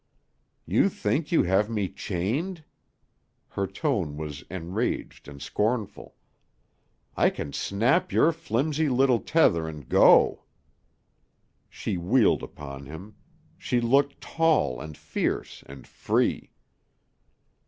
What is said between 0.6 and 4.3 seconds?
"You think you have me chained?" Her tone